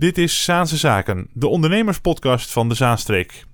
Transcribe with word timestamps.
Dit 0.00 0.18
is 0.18 0.44
Zaanse 0.44 0.76
Zaken, 0.76 1.28
de 1.32 1.46
ondernemerspodcast 1.46 2.52
van 2.52 2.68
de 2.68 2.74
Zaanstreek. 2.74 3.44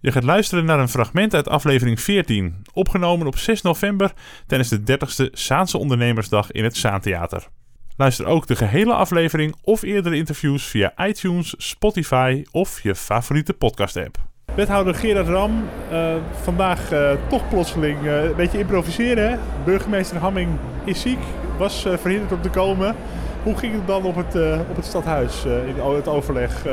Je 0.00 0.12
gaat 0.12 0.22
luisteren 0.22 0.64
naar 0.64 0.78
een 0.78 0.88
fragment 0.88 1.34
uit 1.34 1.48
aflevering 1.48 2.00
14, 2.00 2.62
opgenomen 2.72 3.26
op 3.26 3.38
6 3.38 3.62
november 3.62 4.12
tijdens 4.46 4.70
de 4.70 4.80
30ste 4.80 5.32
Zaanse 5.32 5.78
Ondernemersdag 5.78 6.50
in 6.50 6.64
het 6.64 6.76
Zaantheater. 6.76 7.48
Luister 7.96 8.26
ook 8.26 8.46
de 8.46 8.56
gehele 8.56 8.92
aflevering 8.92 9.54
of 9.62 9.82
eerdere 9.82 10.16
interviews 10.16 10.64
via 10.64 11.06
iTunes, 11.06 11.54
Spotify 11.58 12.44
of 12.50 12.80
je 12.80 12.94
favoriete 12.94 13.52
podcast-app. 13.52 14.16
Wethouder 14.54 14.94
Gerard 14.94 15.28
Ram, 15.28 15.68
uh, 15.92 16.14
vandaag 16.42 16.92
uh, 16.92 17.10
toch 17.28 17.48
plotseling 17.48 18.02
uh, 18.02 18.24
een 18.24 18.36
beetje 18.36 18.58
improviseren. 18.58 19.40
Burgemeester 19.64 20.16
Hamming 20.16 20.58
is 20.84 21.00
ziek, 21.00 21.20
was 21.58 21.82
verhinderd 21.82 22.32
om 22.32 22.42
te 22.42 22.50
komen. 22.50 22.96
Hoe 23.42 23.56
ging 23.56 23.72
het 23.74 23.86
dan 23.86 24.04
op 24.04 24.16
het, 24.16 24.34
op 24.70 24.76
het 24.76 24.84
stadhuis 24.84 25.44
in 25.44 25.74
het 25.94 26.08
overleg? 26.08 26.64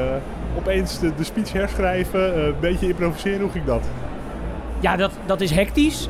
opeens 0.58 1.00
de, 1.00 1.16
de, 1.16 1.24
speech 1.24 1.54
herschrijven, 1.54 2.46
een 2.46 2.56
beetje 2.60 2.88
improviseren, 2.88 3.42
hoe 3.42 3.52
ging 3.52 3.66
dat? 3.66 3.84
Ja, 4.80 4.96
dat, 4.96 5.12
dat 5.26 5.42
is 5.42 5.52
hectisch. 5.52 6.08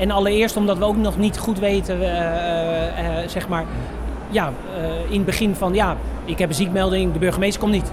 en 0.00 0.10
allereerst 0.10 0.56
omdat 0.56 0.78
we 0.78 0.84
ook 0.84 0.96
nog 0.96 1.18
niet 1.18 1.38
goed 1.38 1.58
weten, 1.58 1.98
zeg 3.26 3.48
maar, 3.48 3.64
ja, 4.30 4.52
in 5.08 5.16
het 5.16 5.24
begin 5.24 5.54
van 5.54 5.74
ja, 5.74 5.96
ik 6.24 6.38
heb 6.38 6.48
een 6.48 6.54
ziekmelding, 6.54 7.12
de 7.12 7.18
burgemeester 7.18 7.60
komt 7.60 7.72
niet. 7.72 7.92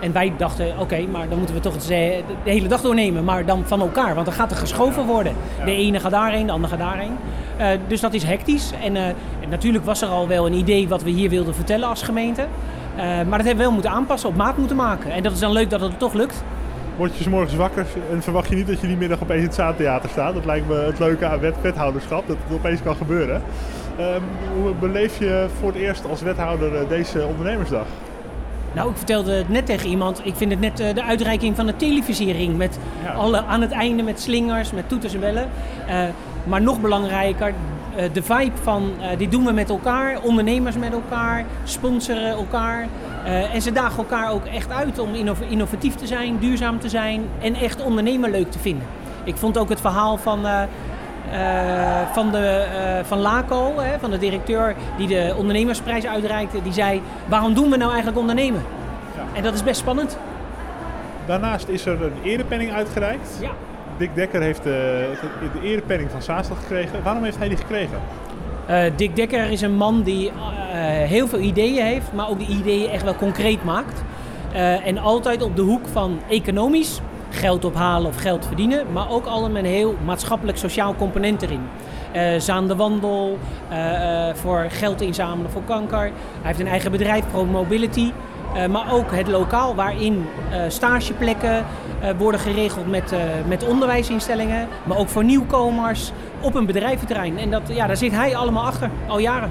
En 0.00 0.12
wij 0.12 0.32
dachten, 0.36 0.78
oké, 0.78 1.06
maar 1.10 1.28
dan 1.28 1.38
moeten 1.38 1.54
we 1.54 1.60
toch 1.60 1.76
de 1.76 2.22
hele 2.44 2.68
dag 2.68 2.80
doornemen. 2.80 3.24
Maar 3.24 3.44
dan 3.44 3.62
van 3.66 3.80
elkaar, 3.80 4.14
want 4.14 4.26
dan 4.26 4.34
gaat 4.34 4.50
er 4.50 4.56
geschoven 4.56 5.06
worden. 5.06 5.34
De 5.64 5.74
ene 5.74 6.00
gaat 6.00 6.10
daarheen, 6.10 6.46
de 6.46 6.52
andere 6.52 6.76
gaat 6.76 6.82
daarheen. 6.82 7.16
Uh, 7.60 7.66
dus 7.88 8.00
dat 8.00 8.14
is 8.14 8.22
hectisch. 8.22 8.70
En, 8.82 8.96
en, 8.96 9.14
natuurlijk 9.48 9.84
was 9.84 10.02
er 10.02 10.08
al 10.08 10.28
wel 10.28 10.46
een 10.46 10.52
idee 10.52 10.88
wat 10.88 11.02
we 11.02 11.10
hier 11.10 11.30
wilden 11.30 11.54
vertellen 11.54 11.88
als 11.88 12.02
gemeente. 12.02 12.46
Uh, 12.96 13.02
maar 13.02 13.24
dat 13.24 13.30
hebben 13.30 13.56
we 13.56 13.62
wel 13.62 13.72
moeten 13.72 13.90
aanpassen, 13.90 14.28
op 14.28 14.36
maat 14.36 14.56
moeten 14.56 14.76
maken. 14.76 15.10
En 15.10 15.22
dat 15.22 15.32
is 15.32 15.38
dan 15.38 15.52
leuk 15.52 15.70
dat 15.70 15.80
het 15.80 15.98
toch 15.98 16.12
lukt. 16.12 16.44
Word 16.96 17.16
je 17.16 17.22
s 17.22 17.28
morgens 17.28 17.54
wakker 17.54 17.86
en 18.10 18.22
verwacht 18.22 18.48
je 18.48 18.54
niet 18.54 18.66
dat 18.66 18.80
je 18.80 18.86
die 18.86 18.96
middag 18.96 19.22
opeens 19.22 19.40
in 19.40 19.46
het 19.46 19.54
Zaantheater 19.54 20.10
staat. 20.10 20.34
Dat 20.34 20.44
lijkt 20.44 20.68
me 20.68 20.74
het 20.74 20.98
leuke 20.98 21.26
aan 21.26 21.40
wet 21.40 21.54
wethouderschap, 21.60 22.26
dat 22.26 22.36
het 22.46 22.56
opeens 22.56 22.82
kan 22.82 22.96
gebeuren. 22.96 23.42
Um, 24.00 24.22
hoe 24.62 24.74
beleef 24.74 25.18
je 25.18 25.46
voor 25.60 25.68
het 25.68 25.78
eerst 25.78 26.04
als 26.08 26.22
wethouder 26.22 26.88
deze 26.88 27.26
ondernemersdag? 27.26 27.86
Nou, 28.74 28.90
ik 28.90 28.96
vertelde 28.96 29.32
het 29.32 29.48
net 29.48 29.66
tegen 29.66 29.88
iemand. 29.88 30.20
Ik 30.24 30.34
vind 30.36 30.50
het 30.50 30.60
net 30.60 30.80
uh, 30.80 30.94
de 30.94 31.02
uitreiking 31.02 31.56
van 31.56 31.66
de 31.66 31.76
televisiering. 31.76 32.56
Met 32.56 32.78
alle 33.16 33.44
aan 33.44 33.60
het 33.60 33.70
einde 33.70 34.02
met 34.02 34.20
slingers, 34.20 34.72
met 34.72 34.88
toeters 34.88 35.14
en 35.14 35.20
bellen. 35.20 35.48
Uh, 35.88 36.04
maar 36.44 36.62
nog 36.62 36.80
belangrijker, 36.80 37.54
uh, 37.96 38.04
de 38.12 38.22
vibe 38.22 38.56
van 38.62 38.92
dit 39.18 39.30
doen 39.30 39.44
we 39.44 39.52
met 39.52 39.68
elkaar. 39.68 40.22
Ondernemers 40.22 40.76
met 40.76 40.92
elkaar, 40.92 41.44
sponsoren 41.64 42.30
elkaar. 42.30 42.88
en 43.52 43.62
ze 43.62 43.72
dagen 43.72 43.98
elkaar 43.98 44.30
ook 44.30 44.44
echt 44.44 44.70
uit 44.70 44.98
om 44.98 45.14
innovatief 45.48 45.94
te 45.94 46.06
zijn, 46.06 46.38
duurzaam 46.38 46.78
te 46.78 46.88
zijn 46.88 47.22
en 47.40 47.54
echt 47.54 47.82
ondernemer 47.82 48.30
leuk 48.30 48.50
te 48.50 48.58
vinden. 48.58 48.86
Ik 49.24 49.36
vond 49.36 49.58
ook 49.58 49.68
het 49.68 49.80
verhaal 49.80 50.16
van 50.16 50.46
van, 52.12 52.30
de, 52.30 52.66
uh, 52.72 53.04
van 53.04 53.18
LACO, 53.18 53.78
hè, 53.78 53.98
van 53.98 54.10
de 54.10 54.18
directeur 54.18 54.74
die 54.96 55.06
de 55.06 55.34
ondernemersprijs 55.36 56.06
uitreikte, 56.06 56.62
die 56.62 56.72
zei: 56.72 57.02
waarom 57.26 57.54
doen 57.54 57.70
we 57.70 57.76
nou 57.76 57.88
eigenlijk 57.88 58.20
ondernemen? 58.20 58.62
Ja. 59.16 59.22
En 59.32 59.42
dat 59.42 59.54
is 59.54 59.62
best 59.62 59.80
spannend. 59.80 60.18
Daarnaast 61.26 61.68
is 61.68 61.86
er 61.86 62.02
een 62.02 62.12
erepenning 62.22 62.72
uitgereikt. 62.72 63.38
Ja. 63.40 63.50
Dick 63.96 64.14
Dekker 64.14 64.40
heeft 64.40 64.62
de, 64.62 65.08
de 65.52 65.68
erepenning 65.68 66.10
van 66.10 66.22
Zaanstad 66.22 66.56
gekregen. 66.56 67.02
Waarom 67.02 67.24
heeft 67.24 67.38
hij 67.38 67.48
die 67.48 67.56
gekregen? 67.56 67.98
Uh, 68.70 68.82
Dick 68.96 69.16
Dekker 69.16 69.50
is 69.50 69.60
een 69.60 69.76
man 69.76 70.02
die 70.02 70.32
heel 71.06 71.28
veel 71.28 71.38
ideeën 71.38 71.84
heeft, 71.84 72.12
maar 72.12 72.28
ook 72.28 72.38
die 72.38 72.48
ideeën 72.48 72.90
echt 72.90 73.04
wel 73.04 73.14
concreet 73.14 73.64
maakt. 73.64 74.02
en 74.84 74.98
altijd 74.98 75.42
op 75.42 75.56
de 75.56 75.62
hoek 75.62 75.86
van 75.92 76.20
economisch, 76.28 77.00
geld 77.32 77.64
ophalen 77.64 78.08
of 78.08 78.16
geld 78.16 78.46
verdienen, 78.46 78.86
maar 78.92 79.10
ook 79.10 79.24
met 79.50 79.64
een 79.64 79.70
heel 79.70 79.94
maatschappelijk 80.04 80.58
sociaal 80.58 80.94
component 80.94 81.42
erin. 81.42 81.60
Uh, 82.16 82.40
Zaan 82.40 82.68
de 82.68 82.76
Wandel, 82.76 83.38
uh, 83.72 83.78
uh, 83.78 84.34
voor 84.34 84.66
geld 84.68 85.00
inzamelen 85.00 85.50
voor 85.50 85.62
kanker. 85.64 86.00
Hij 86.00 86.12
heeft 86.42 86.60
een 86.60 86.66
eigen 86.66 86.90
bedrijf, 86.90 87.24
Pro 87.30 87.44
Mobility. 87.44 88.12
maar 88.70 88.92
ook 88.92 89.10
het 89.10 89.28
lokaal 89.28 89.74
waarin 89.74 90.26
stageplekken 90.68 91.64
worden 92.18 92.40
geregeld 92.40 92.90
met, 92.90 93.14
met 93.46 93.66
onderwijsinstellingen. 93.66 94.68
Maar 94.84 94.98
ook 94.98 95.08
voor 95.08 95.24
nieuwkomers 95.24 96.12
op 96.40 96.54
een 96.54 96.66
bedrijventerrein. 96.66 97.38
En 97.38 97.50
dat, 97.50 97.62
ja, 97.66 97.86
daar 97.86 97.96
zit 97.96 98.12
hij 98.12 98.36
allemaal 98.36 98.64
achter, 98.64 98.90
al 99.06 99.18
jaren. 99.18 99.50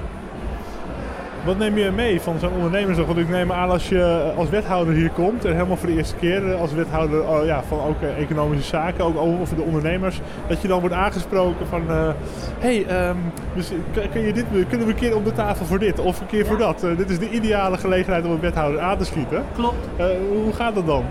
Wat 1.44 1.58
neem 1.58 1.78
je 1.78 1.90
mee 1.90 2.20
van 2.20 2.38
zo'n 2.38 2.52
ondernemersdag? 2.52 3.06
Want 3.06 3.18
ik 3.18 3.28
neem 3.28 3.52
aan 3.52 3.70
als 3.70 3.88
je 3.88 4.32
als 4.36 4.48
wethouder 4.48 4.94
hier 4.94 5.10
komt 5.10 5.44
en 5.44 5.52
helemaal 5.52 5.76
voor 5.76 5.88
de 5.88 5.96
eerste 5.96 6.14
keer 6.14 6.54
als 6.54 6.72
wethouder 6.72 7.28
oh 7.28 7.44
ja, 7.44 7.62
van 7.62 7.80
ook 7.80 8.02
eh, 8.02 8.22
economische 8.22 8.68
zaken, 8.68 9.04
ook 9.04 9.16
over 9.16 9.56
de 9.56 9.62
ondernemers, 9.62 10.20
dat 10.46 10.62
je 10.62 10.68
dan 10.68 10.80
wordt 10.80 10.94
aangesproken 10.94 11.66
van 11.66 11.82
hé, 11.88 12.08
uh, 12.08 12.14
hey, 12.58 13.08
um, 13.08 13.32
dus 13.54 13.70
kun 14.12 14.22
je 14.22 14.32
dit, 14.32 14.44
kunnen 14.68 14.86
we 14.86 14.92
een 14.92 14.98
keer 14.98 15.16
op 15.16 15.24
de 15.24 15.32
tafel 15.32 15.66
voor 15.66 15.78
dit 15.78 15.98
of 15.98 16.20
een 16.20 16.26
keer 16.26 16.46
voor 16.46 16.58
dat? 16.58 16.84
Uh, 16.84 16.96
dit 16.96 17.10
is 17.10 17.18
de 17.18 17.30
ideale 17.30 17.78
gelegenheid 17.78 18.24
om 18.24 18.30
een 18.30 18.40
wethouder 18.40 18.80
aan 18.80 18.98
te 18.98 19.04
schieten. 19.04 19.44
Klopt. 19.54 19.88
Uh, 19.98 20.06
hoe 20.44 20.52
gaat 20.52 20.74
dat 20.74 20.86
dan? 20.86 21.04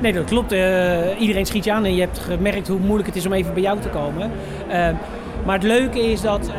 Nee, 0.00 0.12
dat 0.12 0.24
klopt. 0.24 0.52
iedereen 1.18 1.46
schiet 1.46 1.64
je 1.64 1.72
aan 1.72 1.84
en 1.84 1.94
je 1.94 2.00
hebt 2.00 2.18
gemerkt 2.18 2.68
hoe 2.68 2.78
moeilijk 2.78 3.06
het 3.06 3.16
is 3.16 3.26
om 3.26 3.32
even 3.32 3.54
bij 3.54 3.62
jou 3.62 3.80
te 3.80 3.88
komen. 3.88 4.30
maar 5.44 5.54
het 5.54 5.62
leuke 5.62 6.10
is 6.10 6.20
dat 6.20 6.50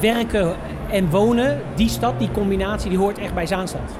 werken 0.00 0.56
en 0.90 1.10
wonen, 1.10 1.60
die 1.74 1.88
stad, 1.88 2.18
die 2.18 2.30
combinatie, 2.30 2.88
die 2.88 2.98
hoort 2.98 3.18
echt 3.18 3.34
bij 3.34 3.46
Zaanstad. 3.46 3.90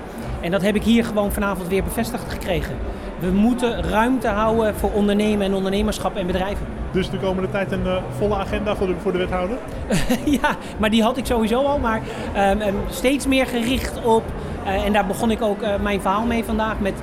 En 0.41 0.51
dat 0.51 0.63
heb 0.63 0.75
ik 0.75 0.83
hier 0.83 1.05
gewoon 1.05 1.33
vanavond 1.33 1.69
weer 1.69 1.85
bevestigd 1.85 2.33
gekregen. 2.33 2.77
We 3.19 3.31
moeten 3.31 3.83
ruimte 3.83 4.29
houden 4.29 4.75
voor 4.75 4.93
ondernemen 4.93 5.47
en 5.47 5.55
ondernemerschap 5.55 6.17
en 6.17 6.27
bedrijven. 6.27 6.67
Dus 6.91 7.11
de 7.11 7.19
komende 7.19 7.51
tijd 7.51 7.73
een 7.73 7.87
uh, 7.87 7.97
volle 8.19 8.35
agenda 8.35 8.77
voor 8.77 8.87
de, 8.87 8.95
voor 9.03 9.13
de 9.13 9.19
wethouder? 9.19 9.57
ja, 10.41 10.57
maar 10.79 10.91
die 10.91 11.03
had 11.03 11.17
ik 11.17 11.27
sowieso 11.27 11.63
al. 11.63 11.79
Maar 11.79 12.03
um, 12.37 12.75
steeds 12.91 13.27
meer 13.27 13.47
gericht 13.47 14.05
op, 14.05 14.23
uh, 14.65 14.85
en 14.85 14.93
daar 14.93 15.07
begon 15.07 15.31
ik 15.31 15.43
ook 15.43 15.63
uh, 15.63 15.69
mijn 15.83 16.01
verhaal 16.01 16.25
mee 16.25 16.45
vandaag, 16.45 16.81
met 16.81 16.95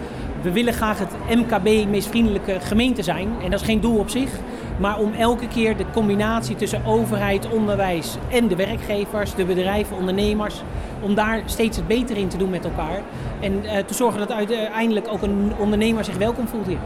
we 0.44 0.52
willen 0.52 0.74
graag 0.74 1.00
het 1.00 1.38
MKB 1.38 1.90
meest 1.90 2.08
vriendelijke 2.08 2.60
gemeente 2.60 3.04
zijn. 3.04 3.28
En 3.44 3.52
dat 3.52 3.60
is 3.60 3.66
geen 3.66 3.82
doel 3.82 3.98
op 3.98 4.10
zich. 4.10 4.30
Maar 4.78 5.00
om 5.00 5.14
elke 5.14 5.48
keer 5.48 5.78
de 5.78 5.86
combinatie 5.94 6.56
tussen 6.56 6.86
overheid, 6.86 7.50
onderwijs 7.50 8.18
en 8.30 8.48
de 8.48 8.56
werkgevers, 8.56 9.36
de 9.36 9.46
bedrijven, 9.46 9.98
ondernemers, 9.98 10.64
om 11.02 11.16
daar 11.16 11.42
steeds 11.46 11.78
het 11.78 11.88
beter 11.88 12.18
in 12.18 12.28
te 12.28 12.38
doen 12.38 12.50
met 12.50 12.66
elkaar. 12.66 13.02
En 13.40 13.64
uh, 13.64 13.78
te 13.78 13.94
zorgen 13.94 14.20
dat 14.20 14.32
uiteindelijk 14.32 15.08
ook 15.08 15.22
een 15.22 15.52
ondernemer 15.58 16.04
zich 16.04 16.18
welkom 16.18 16.48
voelt 16.48 16.68
hier. 16.68 16.78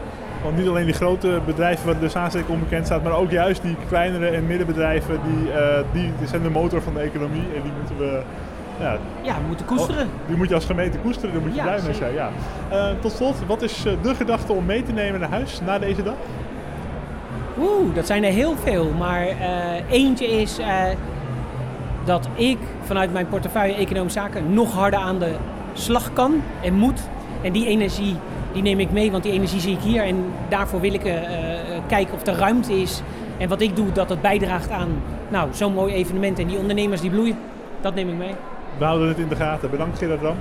Want 0.42 0.56
niet 0.56 0.68
alleen 0.68 0.84
die 0.84 0.94
grote 0.94 1.40
bedrijven 1.46 1.86
waar 1.86 2.00
de 2.00 2.08
Zaanstreek 2.08 2.48
onbekend 2.48 2.86
staat, 2.86 3.02
maar 3.02 3.12
ook 3.12 3.30
juist 3.30 3.62
die 3.62 3.76
kleinere 3.88 4.26
en 4.26 4.46
middenbedrijven, 4.46 5.20
uh, 5.46 5.78
die, 5.92 6.12
die 6.18 6.28
zijn 6.28 6.42
de 6.42 6.50
motor 6.50 6.82
van 6.82 6.94
de 6.94 7.00
economie 7.00 7.42
en 7.54 7.62
die 7.62 7.72
moeten 7.78 7.96
we 7.98 8.22
ja, 8.80 8.98
ja, 9.22 9.34
we 9.34 9.46
moeten 9.46 9.66
koesteren. 9.66 10.04
Oh, 10.04 10.26
die 10.26 10.36
moet 10.36 10.48
je 10.48 10.54
als 10.54 10.64
gemeente 10.64 10.98
koesteren, 10.98 11.32
daar 11.32 11.42
moet 11.42 11.54
je 11.54 11.62
blij 11.62 11.80
mee 11.84 11.94
zijn. 11.94 12.14
Ja. 12.14 12.30
Uh, 12.72 12.90
tot 13.00 13.12
slot, 13.12 13.36
wat 13.46 13.62
is 13.62 13.82
de 14.02 14.14
gedachte 14.14 14.52
om 14.52 14.64
mee 14.64 14.82
te 14.82 14.92
nemen 14.92 15.20
naar 15.20 15.30
huis 15.30 15.60
na 15.60 15.78
deze 15.78 16.02
dag? 16.02 16.14
Oeh, 17.58 17.94
dat 17.94 18.06
zijn 18.06 18.24
er 18.24 18.32
heel 18.32 18.56
veel. 18.56 18.92
Maar 18.98 19.26
uh, 19.26 19.90
eentje 19.90 20.26
is 20.26 20.58
uh, 20.58 20.66
dat 22.04 22.28
ik 22.34 22.58
vanuit 22.84 23.12
mijn 23.12 23.28
portefeuille 23.28 23.74
Economische 23.74 24.20
Zaken 24.20 24.54
nog 24.54 24.72
harder 24.72 24.98
aan 24.98 25.18
de 25.18 25.34
slag 25.72 26.12
kan 26.12 26.42
en 26.62 26.74
moet. 26.74 27.00
En 27.42 27.52
die 27.52 27.66
energie 27.66 28.16
die 28.52 28.62
neem 28.62 28.80
ik 28.80 28.90
mee, 28.90 29.10
want 29.10 29.22
die 29.22 29.32
energie 29.32 29.60
zie 29.60 29.72
ik 29.72 29.80
hier. 29.80 30.02
En 30.02 30.24
daarvoor 30.48 30.80
wil 30.80 30.92
ik 30.92 31.04
uh, 31.04 31.12
kijken 31.86 32.14
of 32.14 32.26
er 32.26 32.34
ruimte 32.34 32.80
is. 32.80 33.02
En 33.38 33.48
wat 33.48 33.60
ik 33.60 33.76
doe, 33.76 33.92
dat 33.92 34.08
het 34.08 34.20
bijdraagt 34.20 34.70
aan 34.70 34.88
nou, 35.28 35.48
zo'n 35.52 35.74
mooi 35.74 35.92
evenement. 35.94 36.38
En 36.38 36.46
die 36.46 36.58
ondernemers 36.58 37.00
die 37.00 37.10
bloeien, 37.10 37.38
dat 37.80 37.94
neem 37.94 38.08
ik 38.08 38.16
mee. 38.16 38.34
We 38.78 38.84
houden 38.84 39.08
het 39.08 39.18
in 39.18 39.28
de 39.28 39.36
gaten. 39.36 39.70
Bedankt 39.70 39.98
Gerard 39.98 40.22
Ram. 40.22 40.38